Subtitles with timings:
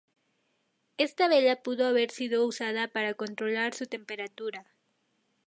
[0.97, 4.65] Esta vela pudo haber sido usada para controlar su temperatura.